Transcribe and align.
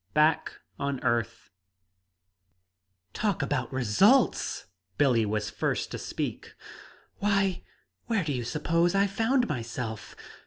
II 0.07 0.11
BACK 0.15 0.53
ON 0.79 0.99
EARTH 1.03 1.51
"Talk 3.13 3.43
about 3.43 3.71
results!" 3.71 4.65
Billie 4.97 5.27
was 5.27 5.51
first 5.51 5.91
to 5.91 5.99
speak. 5.99 6.55
"Why 7.19 7.61
where 8.07 8.23
do 8.23 8.33
you 8.33 8.43
suppose 8.43 8.95
I 8.95 9.05
found 9.05 9.47
myself? 9.47 10.15